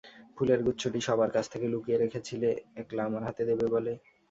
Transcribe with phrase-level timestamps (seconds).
[0.37, 2.49] ফুলের গুচ্ছটি সবার কাছ থেকে লুকিয়ে রেখেছিলে
[2.81, 3.93] একলা আমার হাতে দেবে বলে।